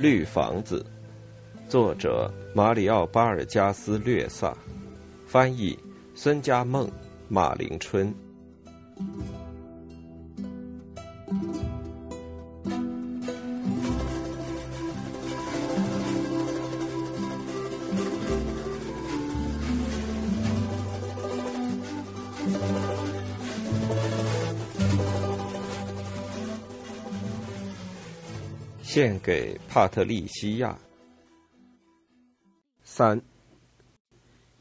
[0.00, 0.82] 绿房子，
[1.68, 4.56] 作者马里奥·巴尔加斯略萨，
[5.26, 5.78] 翻译
[6.14, 6.90] 孙家梦、
[7.28, 8.10] 马林春。
[29.00, 30.78] 献给帕特利西亚。
[32.84, 33.18] 三，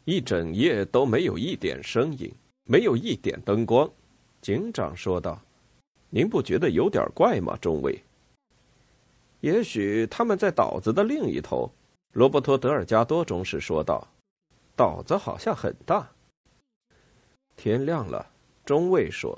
[0.06, 3.92] 一整夜都没有一点声音，没有一点灯光。
[4.40, 5.42] 警长说道
[6.10, 8.02] ：“您不觉得有点怪吗，中尉？”
[9.42, 11.70] 也许他们在岛子的另一头。”
[12.16, 14.08] 罗伯托·德尔加多中士说道
[14.74, 16.10] ，“岛子好像很大。”
[17.58, 18.26] 天亮了，
[18.64, 19.38] 中尉说：“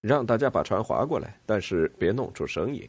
[0.00, 2.88] 让大家把船划过来，但是别弄出声音。”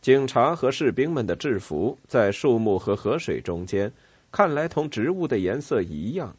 [0.00, 3.92] 警察和士兵们的制服在树木和河水中间，
[4.32, 6.34] 看来同植物的颜色一样。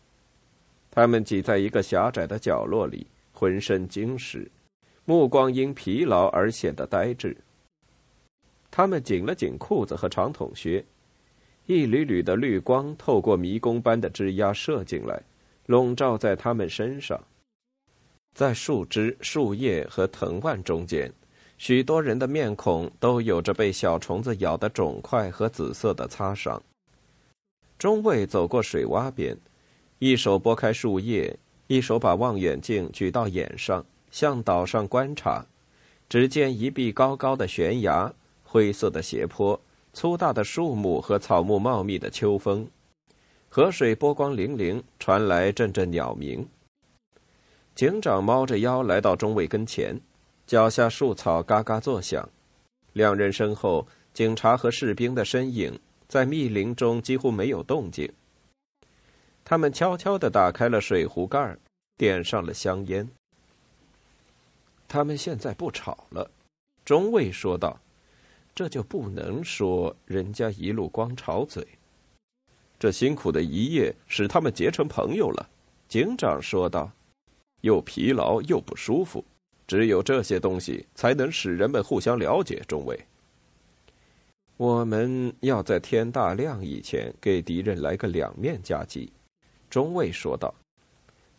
[0.89, 4.49] 他们挤在一个狭窄的角落里，浑身精实，
[5.05, 7.37] 目光因疲劳而显得呆滞。
[8.71, 10.83] 他们紧了紧裤子和长筒靴，
[11.67, 15.21] 一缕缕的绿光透过迷宫般的枝桠射进来，
[15.67, 17.21] 笼罩在他们身上。
[18.33, 21.11] 在树枝、树叶和藤蔓中间。
[21.61, 26.59] 许多人的面孔都有着被小虫子咬的肿块和紫色的擦伤。
[27.77, 29.37] 中尉走过水洼边，
[29.99, 31.37] 一手拨开树叶，
[31.67, 35.45] 一手把望远镜举到眼上，向岛上观察。
[36.09, 38.11] 只见一壁高高的悬崖，
[38.43, 39.61] 灰色的斜坡，
[39.93, 42.67] 粗大的树木和草木茂密的秋风。
[43.49, 46.43] 河水波光粼粼，传来阵阵鸟鸣。
[47.75, 50.01] 警长猫着腰来到中尉跟前。
[50.51, 52.27] 脚下树草嘎嘎作响，
[52.91, 55.79] 两人身后警察和士兵的身影
[56.09, 58.11] 在密林中几乎没有动静。
[59.45, 61.57] 他们悄悄地打开了水壶盖，
[61.95, 63.09] 点上了香烟。
[64.89, 66.29] 他们现在不吵了，
[66.83, 67.79] 中尉说道
[68.53, 71.65] ：“这就不能说人家一路光吵嘴。
[72.77, 75.49] 这辛苦的一夜使他们结成朋友了。”
[75.87, 76.91] 警长说道
[77.63, 79.23] ：“又疲劳又不舒服。”
[79.71, 82.61] 只有这些东西才能使人们互相了解。
[82.67, 83.05] 中尉，
[84.57, 89.09] 我们要在天大亮以前给敌人来个两面夹击。
[89.69, 90.53] 中尉说道：“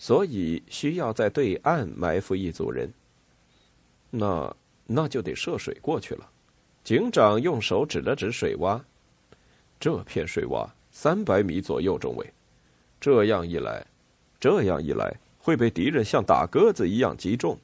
[0.00, 2.90] 所以需要在对岸埋伏一组人。
[4.08, 4.56] 那
[4.86, 6.26] 那就得涉水过去了。”
[6.82, 8.80] 警长用手指了指水洼，
[9.78, 11.98] 这片水洼三百米左右。
[11.98, 12.26] 中尉，
[12.98, 13.84] 这样一来，
[14.40, 17.58] 这样一来会被敌人像打鸽子一样击中。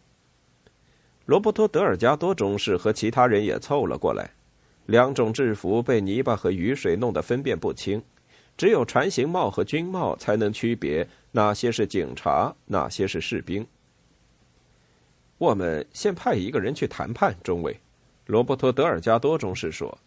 [1.29, 4.31] 罗伯托·德尔加多中士和其他人也凑了过来，
[4.87, 8.03] 两种制服被泥巴和雨水弄得分辨不清，
[8.57, 13.67] 只有船形帽和军帽才能区别哪些是警察，哪些是士兵。
[15.37, 17.79] 我们先派一个人去谈判，中尉。
[18.25, 19.99] 罗伯托·德尔加多中士说：“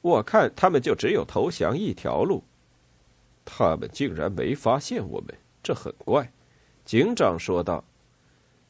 [0.00, 2.42] 我看他们就只有投降一条路。
[3.44, 6.32] 他们竟然没发现我们，这很怪。”
[6.86, 7.84] 警长说道。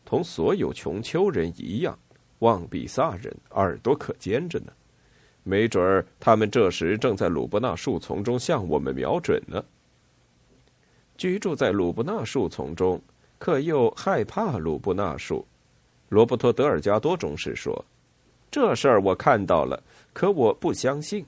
[0.07, 1.99] 同所有穷丘人一样，
[2.39, 4.73] 望比萨人耳朵可尖着呢。
[5.43, 9.63] 没准儿他们这时正在鲁布纳树丛中向我们瞄准呢。
[11.17, 13.01] 居住在鲁布纳树丛中，
[13.39, 15.47] 可又害怕鲁布纳树。
[16.09, 17.85] 罗伯托·德尔加多中士说
[18.51, 21.25] ：“这事儿我看到了，可我不相信。”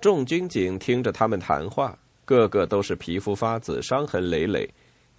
[0.00, 4.68] 众军警听着他们谈话，个个都是皮肤发紫、伤痕累累。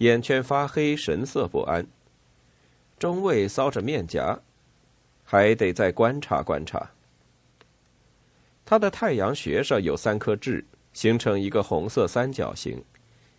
[0.00, 1.86] 眼圈发黑，神色不安。
[2.98, 4.40] 中尉搔着面颊，
[5.24, 6.90] 还得再观察观察。
[8.64, 10.64] 他的太阳穴上有三颗痣，
[10.94, 12.82] 形成一个红色三角形，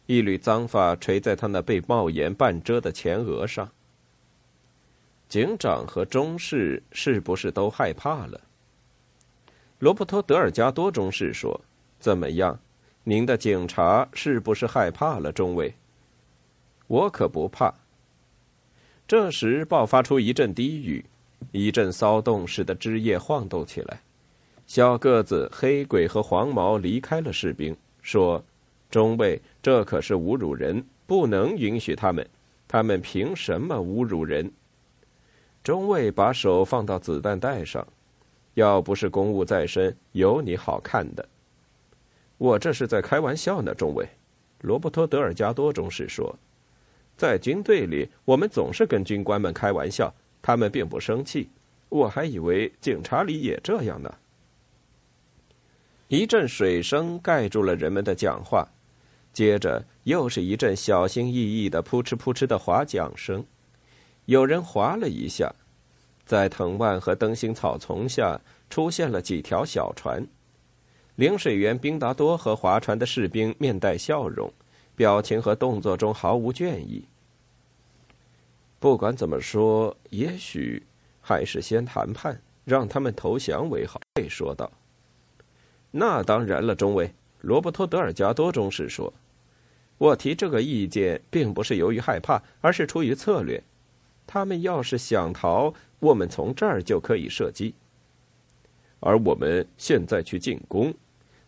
[0.05, 3.67] 一缕脏发垂在他那被帽檐半遮的前额上。
[5.27, 8.39] 警长和中士是不是都害怕了？
[9.79, 11.59] 罗伯托·德尔加多中士说
[11.99, 12.59] ：“怎么样？
[13.03, 15.73] 您的警察是不是害怕了？”中尉。
[16.91, 17.73] 我可不怕。
[19.07, 21.05] 这时爆发出一阵低语，
[21.53, 24.01] 一阵骚动，使得枝叶晃动起来。
[24.67, 28.43] 小个子、黑鬼和黄毛离开了士兵，说
[28.91, 32.27] ：“中尉，这可是侮辱人，不能允许他们。
[32.67, 34.51] 他们凭什么侮辱人？”
[35.63, 37.87] 中尉把手放到子弹袋上，
[38.55, 41.25] 要不是公务在身，有你好看的。
[42.37, 44.05] 我这是在开玩笑呢，中尉。
[44.59, 46.37] 罗伯托·德尔加多中士说。
[47.21, 51.47] 在军队里，我们总是跟军官们开玩笑，他们并不生气。
[51.87, 54.11] 我还以为警察里也这样呢。
[56.07, 58.67] 一阵水声盖住了人们的讲话，
[59.33, 63.45] 接着又是一阵小心翼翼的扑哧扑哧的划桨声。
[64.25, 65.53] 有人划了一下，
[66.25, 70.25] 在藤蔓和灯芯草丛下出现了几条小船。
[71.17, 74.51] 领水员宾达多和划船的士兵面带笑容，
[74.95, 77.05] 表情和动作中毫无倦意。
[78.81, 80.81] 不管怎么说，也许
[81.21, 84.01] 还是先谈判，让他们投降为好。
[84.15, 84.71] 贝说道
[85.91, 89.13] ：“那当然了，中尉罗伯托·德尔加多中士说，
[89.99, 93.63] 我提这个意见并不是由于害怕，而是出于策略。
[94.25, 97.75] 他们要是想逃，我们从这儿就可以射击；
[98.99, 100.91] 而我们现在去进攻，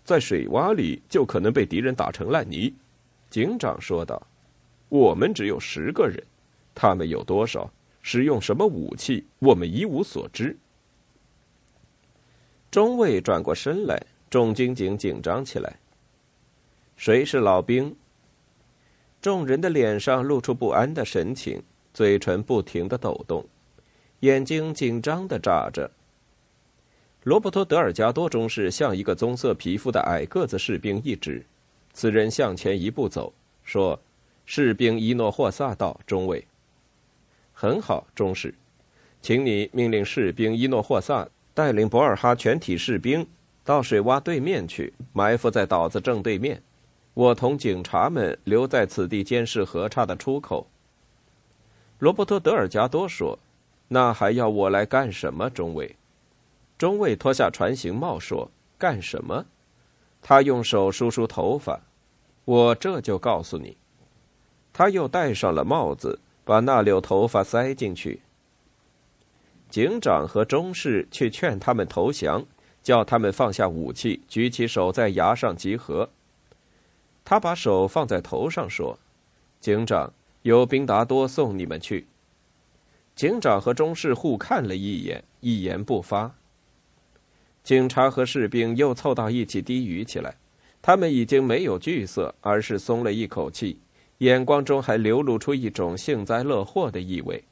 [0.04, 2.72] 在水洼里就可能被敌人打成烂泥。”
[3.32, 4.22] 警长说道
[4.90, 6.24] ：“我们只有十个人。”
[6.74, 7.72] 他们有多少？
[8.02, 9.26] 使用什么武器？
[9.40, 10.58] 我们一无所知。
[12.70, 13.98] 中尉转过身来，
[14.30, 15.78] 众军警紧张起来。
[16.98, 17.96] 谁是老兵？
[19.22, 23.46] 众人的脸上露出不安的神情，嘴唇不停的抖动，
[24.20, 25.90] 眼睛紧张的眨着。
[27.24, 31.46] 罗伯托·德尔加多中士向一个棕色皮肤的矮个子士兵一指，
[31.94, 33.32] 此人向前一步走，
[33.64, 33.98] 说
[34.46, 36.46] ：“士兵伊诺霍萨道，中尉。”
[37.54, 38.54] 很好，中士，
[39.22, 43.26] 请你命令士兵伊诺霍萨带领博尔哈全体士兵
[43.64, 46.62] 到水洼对面去，埋伏在岛子正对面。
[47.14, 50.68] 我同警察们留在此地监视河岔的出口。
[52.00, 53.38] 罗伯托·德尔加多说
[53.88, 55.96] ：“那还要我来干什么？”中尉，
[56.78, 59.46] 中尉脱下船形帽说：“干什么？”
[60.22, 61.80] 他用手梳梳头发。
[62.46, 63.78] 我这就告诉你。
[64.74, 66.20] 他又戴上了帽子。
[66.46, 68.22] 把那绺头发塞进去。
[69.70, 72.46] 警长和中士去劝他们投降，
[72.84, 76.10] 叫他们放下武器，举起手在崖上集合。
[77.26, 79.00] 他把手放在头上说
[79.60, 82.06] ：“警长，由宾达多送你们去。”
[83.16, 86.36] 警长和中士互看了一眼，一言不发。
[87.64, 90.36] 警察和士兵又凑到一起低语起来，
[90.82, 93.80] 他们已经没有惧色，而是松了一口气。
[94.24, 97.44] 眼光中还流露出一种幸灾乐祸的意味。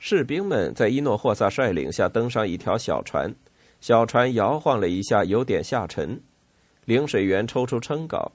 [0.00, 3.32] 士兵们在伊诺霍萨率领下登上一条小船，
[3.80, 6.20] 小船摇晃了一下，有点下沉。
[6.84, 8.28] 领水员抽出撑镐，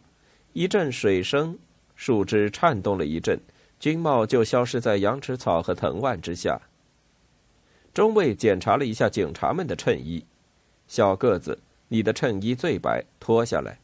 [0.53, 1.57] 一阵水声，
[1.97, 3.37] 树枝颤动了一阵，
[3.77, 6.61] 军帽就消失在羊齿草和藤蔓之下。
[7.93, 10.25] 中尉检查了一下警察们的衬衣，
[10.87, 11.59] 小个子，
[11.89, 13.79] 你的衬衣最白，脱下来。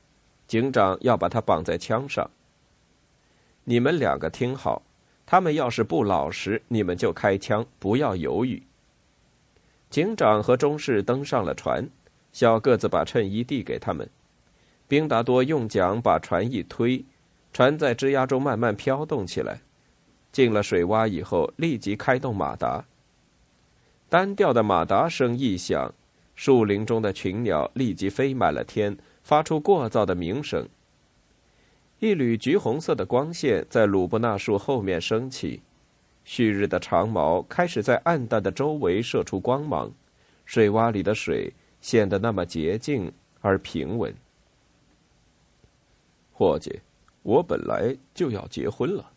[0.47, 2.31] 警长要把它绑在枪上。
[3.69, 4.81] 你们两个听好，
[5.27, 8.63] 他们要是不老实，你们就开枪，不要犹豫。
[9.91, 11.87] 警长和中士登上了船，
[12.33, 14.09] 小个子把衬衣递给他们。
[14.87, 17.05] 宾达多用桨把船一推，
[17.53, 19.61] 船在枝桠中慢慢飘动起来。
[20.31, 22.83] 进了水洼以后，立即开动马达。
[24.09, 25.93] 单调的马达声一响，
[26.33, 30.67] 树林中的群鸟立即飞满了天，发出过噪的鸣声。
[31.99, 35.61] 一缕橘红色的光线在鲁布纳树后面升起，
[36.23, 39.91] 旭日的长矛开始在暗淡的周围射出光芒，
[40.45, 41.51] 水洼里的水
[41.81, 44.15] 显得那么洁净而平稳。
[46.31, 46.79] 伙计，
[47.21, 49.11] 我本来就要结婚了，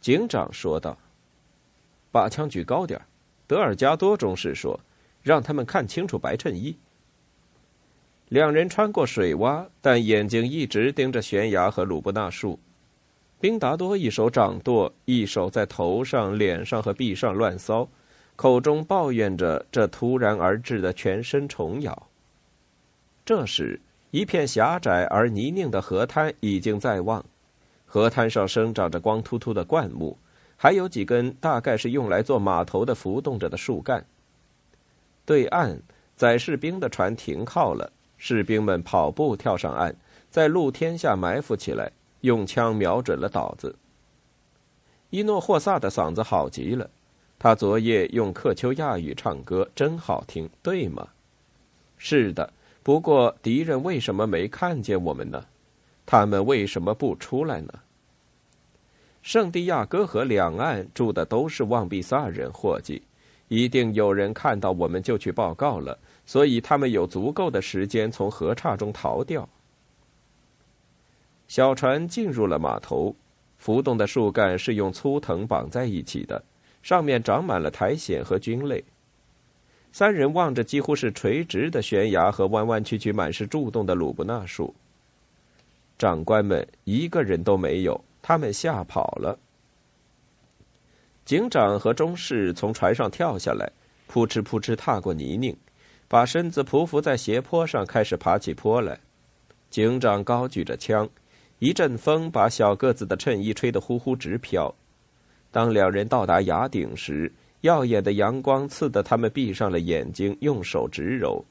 [0.00, 0.96] 警长说道。
[2.10, 2.98] 把枪举高点
[3.46, 4.80] 德尔加多中士说，
[5.22, 6.74] 让他们看清楚白衬衣。
[8.28, 12.58] 两人穿过水洼，但眼睛一直盯着悬崖和鲁布纳树。
[13.40, 17.88] 宾达多一手掌舵，一手在头上、脸上和臂上乱搔，
[18.36, 22.08] 口中抱怨着这突然而至的全身虫咬。
[23.24, 23.80] 这时，
[24.10, 27.24] 一片狭窄而泥泞的河滩已经在望，
[27.86, 30.18] 河滩上生长着光秃秃的灌木，
[30.56, 34.04] 还有几根大概是用来做码头的浮动着的树干。
[35.24, 35.80] 对岸，
[36.16, 37.90] 载士兵的船停靠了。
[38.18, 39.94] 士兵们跑步跳上岸，
[40.28, 43.74] 在露天下埋伏起来，用枪瞄准了岛子。
[45.10, 46.90] 伊诺霍萨的嗓子好极了，
[47.38, 51.08] 他昨夜用克丘亚语唱歌，真好听，对吗？
[51.96, 55.46] 是的，不过敌人为什么没看见我们呢？
[56.04, 57.72] 他们为什么不出来呢？
[59.22, 63.02] 圣地亚哥河两岸住的都是旺比萨人，伙计，
[63.48, 65.98] 一定有人看到我们就去报告了。
[66.28, 69.48] 所以他们有足够的时间从河岔中逃掉。
[71.46, 73.16] 小船进入了码头，
[73.56, 76.44] 浮动的树干是用粗藤绑在一起的，
[76.82, 78.84] 上面长满了苔藓和菌类。
[79.90, 84.74] 三人望着几乎是垂直的悬崖和弯弯曲曲、满是柱洞的鲁布纳树。
[85.96, 89.38] 长官们一个人都没有，他们吓跑了。
[91.24, 93.72] 警长和中士从船上跳下来，
[94.06, 95.56] 扑哧扑哧踏过泥泞，
[96.08, 98.98] 把身子匍匐在斜坡上，开始爬起坡来。
[99.68, 101.06] 警长高举着枪，
[101.58, 104.74] 一阵风把小个子的衬衣吹得呼呼直飘。
[105.50, 111.44] 当两人到达崖顶时，耀眼的阳光刺得他们闭上了眼睛，用手直揉。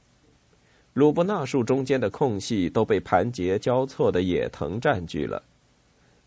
[0.94, 5.44] 鲁布纳树中间的空隙都被盘结交错的野藤占据了。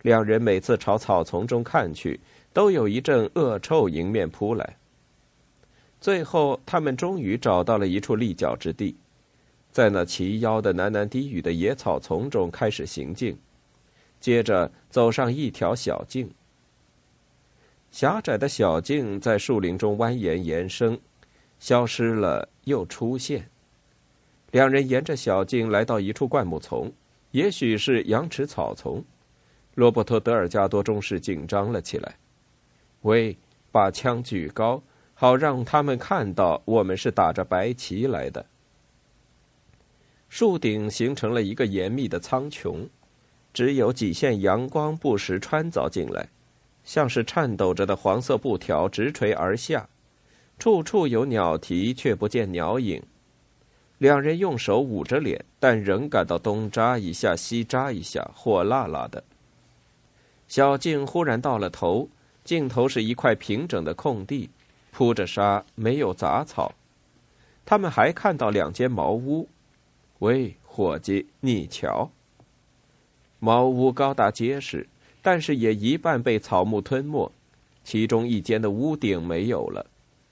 [0.03, 2.21] 两人每次朝草丛中看去，
[2.53, 4.77] 都有一阵恶臭迎面扑来。
[6.01, 8.97] 最后，他们终于找到了一处立脚之地，
[9.71, 13.39] 在那齐腰的喃喃低语的野草丛中开始行进，
[14.19, 16.31] 接着走上一条小径。
[17.91, 20.99] 狭窄的小径在树林中蜿蜒延伸，
[21.59, 23.51] 消失了又出现。
[24.53, 26.91] 两人沿着小径来到一处灌木丛，
[27.33, 29.05] 也许是羊齿草丛。
[29.75, 32.17] 罗伯特·德尔加多中士紧张了起来。
[33.03, 33.37] 喂，
[33.71, 34.83] 把枪举高，
[35.21, 38.47] 好让他们看到我们是打着白旗来的。
[40.31, 42.89] 树顶形成了一个严密的苍穹，
[43.53, 46.27] 只有几线阳光不时穿凿进来。
[46.85, 49.87] 像是颤抖着的黄色布条直垂而下，
[50.59, 53.03] 处处有鸟啼，却不见鸟影。
[53.99, 59.23] 两人用手捂着脸，但仍感到东扎一下，西扎一下，火辣辣的。
[60.49, 62.09] 小径忽然到了头，
[62.43, 64.49] 尽头是一块平整的空地，
[64.91, 66.75] 铺着沙，没有杂草。
[67.65, 69.49] 他们还看到两间茅屋。
[70.19, 72.11] 喂，伙计，你瞧，
[73.39, 74.87] 茅屋高大结实。
[75.23, 77.31] 但是也一半被草木吞没，
[77.85, 79.85] 其中一间的屋顶没有了，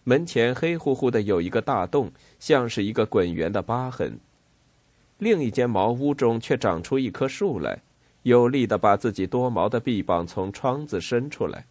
[0.05, 2.11] 门前黑乎乎的有一个大洞，
[2.41, 4.19] 像是一个滚圆的疤痕。
[5.19, 7.83] 另一间茅屋中却长出一棵树来，
[8.23, 11.67] 有力的把自己多毛的臂膀从窗子伸出来。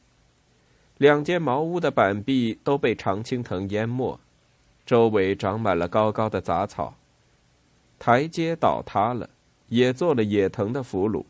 [0.97, 4.19] 两间茅屋的板壁都被常青藤淹没，
[4.85, 6.95] 周围长满了高高的杂草。
[7.99, 9.29] 台阶倒塌了，
[9.69, 11.23] 也做了野藤的俘虏。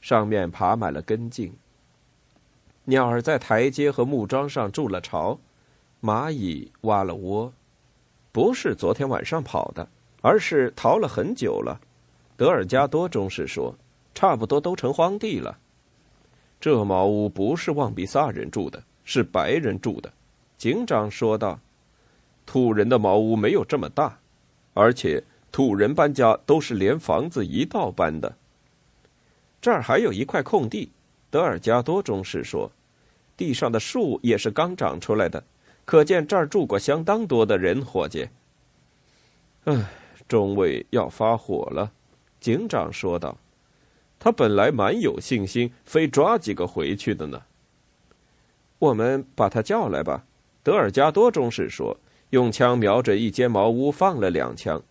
[0.00, 1.52] 上面爬满了根茎。
[2.84, 5.36] 鸟儿在台阶和木桩上筑了巢，
[6.00, 7.52] 蚂蚁挖了窝，
[8.30, 9.88] 不是昨天晚上跑的，
[10.22, 11.80] 而是逃了很久了。
[12.36, 13.74] 德尔加多中士说
[14.14, 15.58] ：“差不多都成荒地了。”
[16.60, 20.12] 这茅屋不是旺比萨人住的，是白人住的。
[20.58, 21.58] 警长说道
[22.44, 24.18] ：“土人的茅屋没有这么大，
[24.74, 28.36] 而且土人搬家都是连房子一道搬的。”
[29.62, 30.90] 这儿还有一块空地，
[31.30, 32.70] 德尔加多中士说
[33.34, 35.42] ：“地上的树也是刚长出来的，
[35.86, 38.28] 可见这儿住过相当多的人。”伙计，
[39.64, 39.90] 唉，
[40.28, 41.90] 中尉要发火了，
[42.40, 43.38] 警长说道
[44.20, 47.40] ：“他本来蛮有信心，非抓几个回去的呢。”
[48.78, 50.24] 我们把他叫来吧，
[50.62, 51.96] 德尔加多中士说，
[52.30, 54.82] 用枪瞄着一间茅屋放了两枪，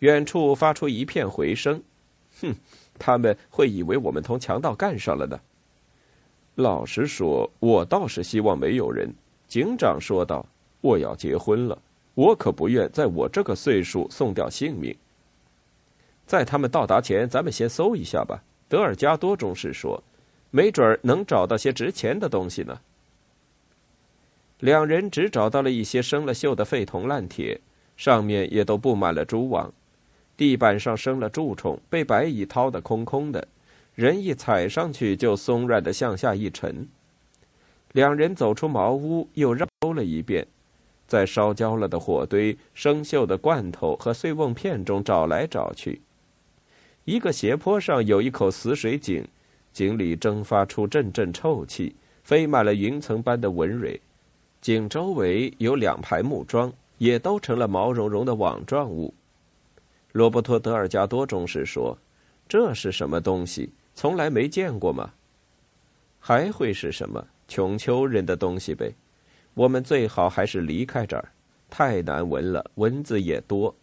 [0.00, 1.82] 远处发出一片回声，
[2.40, 2.54] 哼。
[3.00, 5.38] 他们会以为我们同强盗干上了呢。
[6.56, 9.08] 老实说，我倒是希望没有人。
[9.46, 10.44] 警长说道
[10.82, 11.78] ：“我要结婚了，
[12.14, 14.92] 我可不愿在我这个岁数送掉性命。”
[16.26, 20.02] 在他们到达前，咱们先搜一下吧。”德尔加多中士说
[20.50, 22.80] ，“没准能找到些值钱的东西呢。”
[24.60, 27.60] 两人只找到了一些生了锈的废铜烂铁，
[27.96, 29.72] 上面也都布满了蛛网。
[30.36, 33.46] 地板上生了蛀虫，被白蚁掏得空空的，
[33.94, 36.88] 人一踩上去就松软的向下一沉。
[37.92, 40.46] 两人走出茅屋，又绕了一遍，
[41.06, 46.00] 在烧焦了的火堆、生锈的罐头和碎瓮片中找来找去。
[47.04, 49.24] 一个斜坡上有一口死水井，
[49.72, 53.98] 井里蒸发出阵阵臭气，飞满了云层般的蚊蚋。
[54.68, 59.14] 井周围有两排木桩，也都成了毛茸茸的网状物。
[60.12, 61.96] 罗伯托·德尔加多中士说
[62.46, 63.70] ：“这是什么东西？
[63.94, 65.10] 从来没见过吗？
[66.20, 68.94] 还会是什么穷丘人的东西呗？
[69.54, 71.32] 我们最好还是离开这儿，
[71.70, 73.74] 太难闻了，蚊子也多。”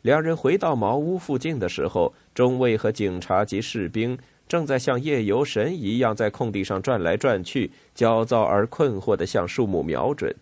[0.00, 4.16] 两人回到茅屋附近的时候，中尉和警察及士兵
[4.48, 10.34] 正在像夜游神一样在空地上转来转去，焦躁而困惑的向树木瞄准。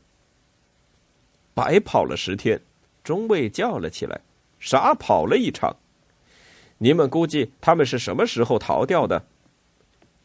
[1.53, 2.61] 白跑了十天，
[3.03, 4.21] 中尉叫了起来。
[4.59, 5.77] 傻跑了一场，
[6.79, 9.23] 你们估计他们是什么时候逃掉的？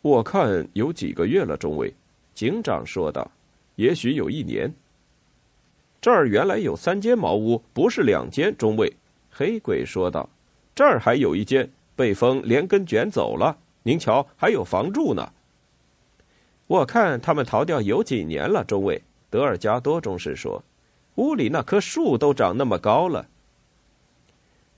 [0.02, 1.94] 我看有几个月了，中尉。
[2.34, 3.30] 警长说道
[3.76, 4.74] ：“也许有一年。”
[6.02, 8.92] 这儿原来有三间茅屋，不是两间。”中尉
[9.30, 10.28] 黑鬼说道
[10.74, 13.58] ：“这儿还有一间，被风连根卷走了。
[13.84, 15.32] 您瞧，还有房住呢。”
[16.68, 18.64] 我看他们逃掉有几年了。
[18.64, 20.64] 中尉德尔加多中士说
[21.16, 23.28] ：“屋里那棵树都长那么高了。”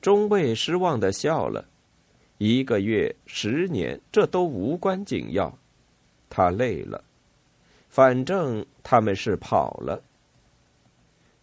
[0.02, 1.66] 中尉失望的笑了。
[2.40, 5.56] 一个月、十年，这都无关紧要。
[6.30, 7.04] 他累了，
[7.90, 10.02] 反正他们是跑了。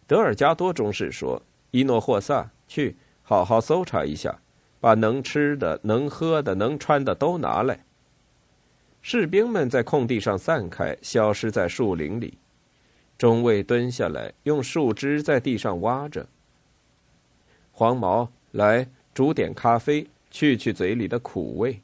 [0.05, 1.41] 德尔加多中士说
[1.71, 4.40] ：“伊诺霍萨，去好好搜查一下，
[4.81, 7.85] 把能吃的、能喝的、能穿的都拿来。”
[9.01, 12.37] 士兵们在空地上散开，消失在树林里。
[13.17, 16.27] 中尉蹲下来，用树枝在地上挖着。
[17.71, 21.79] 黄毛，来煮点咖啡，去去嘴里的苦味。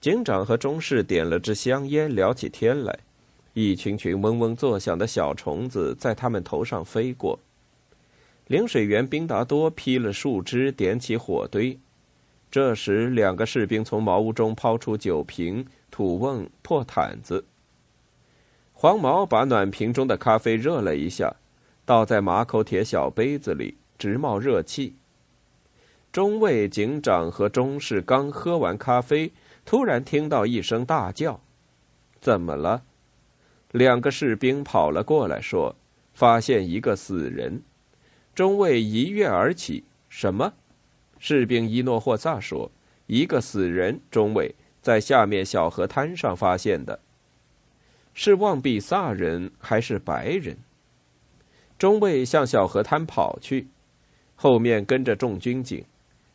[0.00, 2.98] 警长和中士点了支香烟，聊起天来。
[3.54, 7.38] 一群群嗡嗡作响的小虫子在他们头上飞过。
[8.48, 11.78] 领水员宾达多劈了树枝，点起火堆。
[12.54, 17.44] 这时，两个士兵从茅屋中抛出酒瓶、土瓮、破毯子。
[18.72, 21.34] 黄毛把暖瓶中的咖啡热了一下，
[21.84, 24.94] 倒在马口铁小杯子里，直冒热气。
[26.12, 29.32] 中尉、警长和中士刚喝完咖啡。
[29.64, 31.40] 突然听到一声大叫
[32.22, 32.84] ：“怎么了？”
[33.72, 35.74] 两个士兵跑了过来，说
[36.14, 37.64] ：“发现一个死人。”
[38.32, 40.52] 中尉一跃而起：“什么？”
[41.26, 42.70] 士兵伊诺霍萨说
[43.08, 47.00] ：“一个死人。”中尉在下面小河滩上发现的，
[48.12, 50.58] 是旺比萨人还是白人？
[51.78, 53.68] 中尉向小河滩跑去，
[54.34, 55.82] 后面跟着众军警。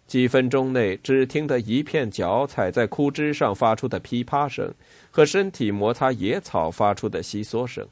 [0.08, 4.74] 几分钟内，只听得一片脚踩在枯枝上发出的噼啪声，
[5.12, 7.88] 和身体摩擦野草发出的稀嗦声。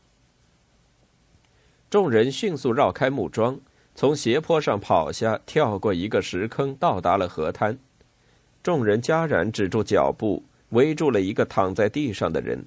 [1.91, 3.59] 众人迅速绕开木桩，
[3.99, 7.75] 从斜坡上跑下，跳过一个石坑，到达了河滩。
[8.61, 12.63] 众人戛然止住脚步，围住了一个躺在地上的人。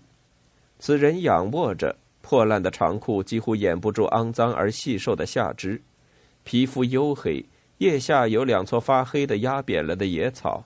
[0.80, 5.80] 此人仰卧着，破烂的长裤几乎掩不住肮脏而细瘦的下肢，
[6.42, 7.44] 皮肤黝黑。
[7.78, 10.64] 腋下有两撮发黑的压扁了的野草，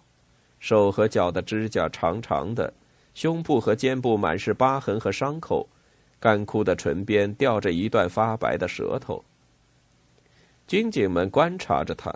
[0.61, 2.73] 手和脚的指甲长长的，
[3.13, 5.69] 胸部和肩部满是疤痕和伤口，
[6.19, 9.23] 干枯的唇边吊着一段发白的舌头。
[10.67, 12.15] 军警们观察着他，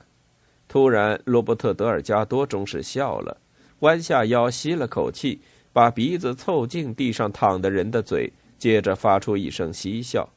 [0.69, 3.37] 突然，罗伯特·德尔加多中士笑了，
[3.81, 5.41] 弯下腰吸了口气，
[5.73, 10.29] 把鼻子凑近地上躺的人的嘴，接着发出一声嬉笑。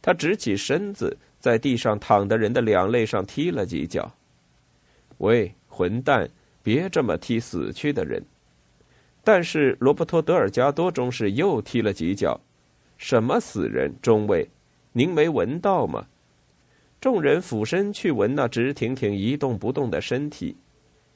[0.00, 1.16] 他直起身子。
[1.38, 4.10] 在地上躺的人的两肋上踢了几脚。
[5.18, 6.28] 喂，混蛋，
[6.60, 8.24] 别这么踢死去的人！
[9.22, 12.40] 但是罗伯托·德尔加多中士又踢了几脚。
[12.98, 13.94] 什么死人？
[14.02, 14.48] 中尉，
[14.92, 16.08] 您没闻到吗？
[17.00, 20.56] 众人俯身去闻那直挺挺一动不动的身体，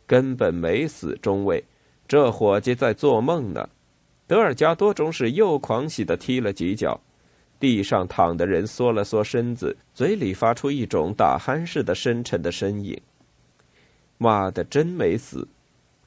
[0.07, 1.19] 根本没死。
[1.21, 1.65] 中尉，
[2.07, 3.69] 这伙计在做梦呢。
[4.27, 7.01] 德尔加多中士又狂喜的踢了几脚。
[7.59, 12.99] 地上躺的人缩了缩身子，嘴里发出一种打鼾似的深沉的呻吟。
[14.17, 15.47] 妈的，真没死！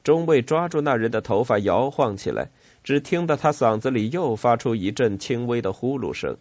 [0.02, 2.50] 中尉抓住那人的头发摇晃起来，
[2.82, 6.36] 只听得他嗓子里又发出一阵轻微的呼噜声。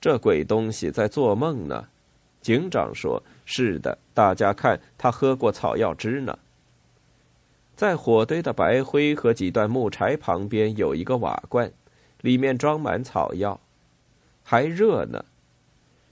[0.00, 1.86] 这鬼东西在做梦呢。
[2.42, 6.38] 警长说：“是的，大家看，他喝过草药汁呢。”
[7.74, 11.72] 在火堆的白灰和几段木柴旁边有一个瓦罐，
[12.20, 13.58] 里面装满草药。
[14.44, 15.24] 还热呢，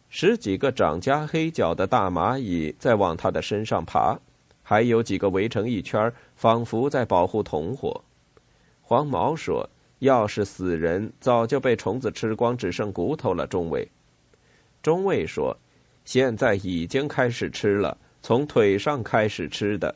[0.09, 4.19] 十几个长加黑脚的大蚂蚁在往他的身上爬，
[4.63, 8.03] 还有几个围成一圈，仿佛在保护同伙。
[8.83, 9.69] 黄毛说
[10.01, 13.89] ：“要是死人，早就被虫子吃光，只剩骨头了。”中尉，
[14.83, 15.57] 中尉说
[16.11, 19.95] ：“现在已经开始吃了，从腿上开始吃的。”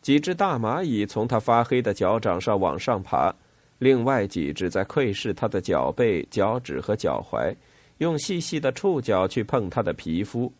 [0.00, 3.30] 几只大蚂蚁从他发黑的脚掌上往上爬。
[3.78, 7.54] 另外几只在窥视他的脚背、脚趾和脚踝，
[7.98, 10.50] 用细细的触角去碰他的皮肤，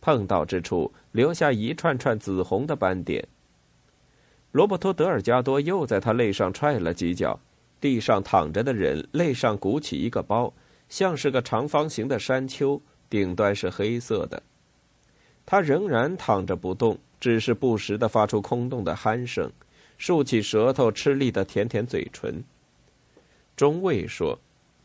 [0.00, 3.24] 碰到之处留下一串串紫红的斑点。
[4.50, 7.38] 罗伯托·德尔加多又在他肋上踹了几脚，
[7.80, 10.52] 地上躺着的人肋上鼓起一个包，
[10.88, 14.42] 像是个长方形的山丘，顶端是黑色的。
[15.46, 19.50] 他仍然躺着不动，只是不时的发出空洞的鼾声，
[19.96, 22.44] 竖起舌头吃力的舔舔嘴唇。
[23.56, 24.38] 中尉说：“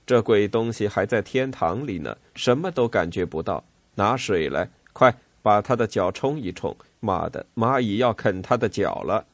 [0.05, 3.63] 这鬼东西还在天堂里呢，什么都感觉不到。
[3.95, 6.75] 拿水来，快把他的脚冲一冲！
[6.99, 9.25] 妈的，蚂蚁要啃他的脚了！”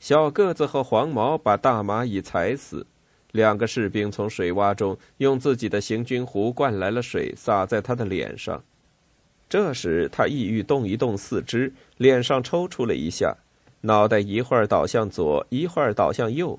[0.00, 2.86] 小个子和黄毛把大蚂蚁踩死，
[3.32, 8.62] 两个士兵从水洼中用自己的行军壶灌来了水，洒在他的脸上。
[9.48, 13.36] 这时他意欲动一动四肢，脸上抽搐了一下，
[13.80, 16.58] 脑袋一会儿倒向左，一会儿倒向右。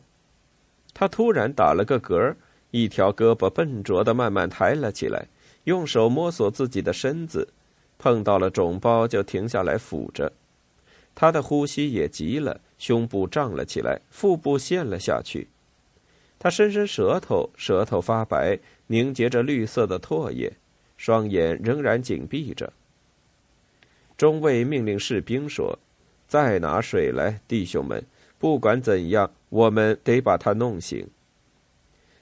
[0.94, 2.36] 他突然打了个嗝，
[2.72, 5.28] 一条胳膊笨拙的慢慢抬了起来，
[5.64, 7.48] 用手摸索自己的身子，
[7.98, 10.32] 碰到了肿包就停下来抚着。
[11.16, 15.48] 他的呼吸也急了，胸部胀了起来，腹部陷了下去。
[16.44, 20.52] 他伸伸舌头，舌头发白，凝结着绿色的唾液，
[20.98, 22.74] 双眼仍然紧闭着。
[24.18, 25.80] 中尉命令士兵说
[26.28, 28.04] ：“再拿水来，弟兄们！
[28.38, 31.08] 不管怎样，我们得把他弄醒。”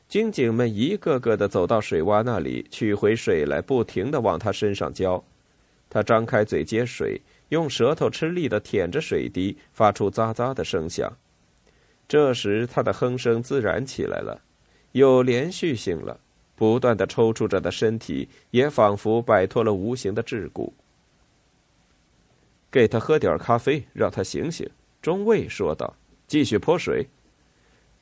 [0.08, 5.24] 军警们一个个的走到水洼那里，取回水来，不停的往他身上浇。
[5.90, 7.20] 他张开嘴接水。
[7.50, 11.12] 用舌头吃力的舔着水滴，发出咂咂的声响。
[12.12, 14.42] 这时，他的哼声自然起来了，
[14.92, 16.20] 有连续性了。
[16.58, 20.74] 不断的抽搐着的身体也仿佛摆脱了无形的桎梏。
[22.70, 24.70] 给他喝点咖啡，让他醒醒。”
[25.02, 25.96] 中尉说道
[26.28, 27.08] ，“继续泼水。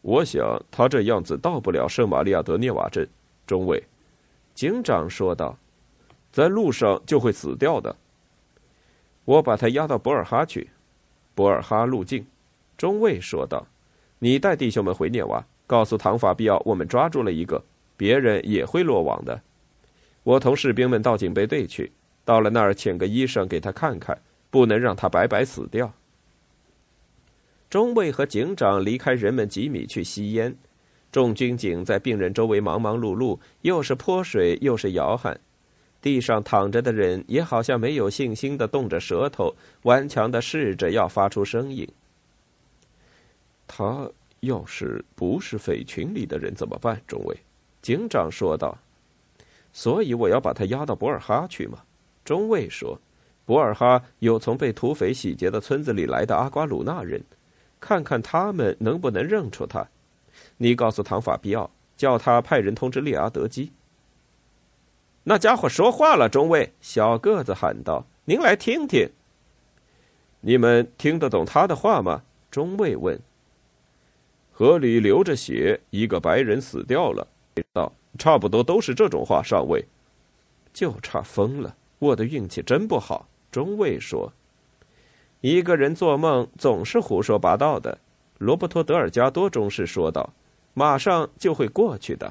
[0.02, 3.08] 我想他这样子到不了圣玛利亚德涅瓦镇。”
[3.46, 3.84] 中尉，
[4.56, 5.56] 警长说道
[6.34, 7.96] ，“在路上就会死掉的。”
[9.26, 10.72] 我把他押到博尔哈去，
[11.36, 12.26] 博尔哈路径，
[12.76, 13.68] 中尉说道
[14.20, 17.64] ：“你带弟兄们回涅瓦，告诉唐法比奥，我们抓住了一个，
[17.96, 19.42] 别人也会落网的。
[20.24, 21.92] 我同士兵们到警备队去，
[22.26, 25.94] 到了那儿请个医生给他看看，不能让他白白死掉。”
[27.70, 30.56] 中尉和警长离开人们几米去吸烟，
[31.12, 35.40] 众军警在病人周围忙忙碌碌，又是泼水又是摇撼。
[36.02, 41.88] 地上躺着的人也好像没有信心的动着舌头，顽强的试着要发出声音。
[43.72, 47.00] 他要是不是匪群里的人怎么办？
[47.08, 47.38] 中尉，
[47.84, 48.76] 警长说道。
[49.72, 51.78] 所以我要把他押到博尔哈去嘛。
[52.26, 53.00] 中尉说，
[53.46, 57.24] 博尔哈有从被土匪洗劫的村子里来的阿瓜鲁纳人，
[57.80, 59.88] 看看他们能不能认出他。
[60.58, 63.72] 你告诉唐法比奥，叫他派人通知利阿德基。
[65.24, 66.74] 那家伙说话了，中尉。
[66.82, 69.08] 小个子喊道：“您来听听。”
[70.42, 72.24] 你们听得懂他的话吗？
[72.50, 73.20] 中尉问。
[74.60, 77.26] 河里流着血，一个白人死掉了。
[77.72, 79.86] 道：“差不多都是这种话，上尉。”
[80.74, 83.30] 就差疯了，我的运气真不好。
[83.50, 84.34] 中尉说
[85.40, 88.00] ：“一个人做梦总是胡说八道的。”
[88.38, 90.30] 罗伯托·德尔加多中士说道
[90.76, 92.30] ：“马上就会过去的。”